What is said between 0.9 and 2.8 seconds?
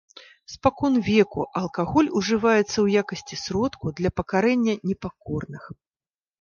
веку алкаголь ужываецца